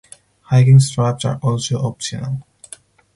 Hiking 0.45 0.79
straps 0.79 1.25
are 1.25 1.37
also 1.43 1.77
optional. 1.77 2.47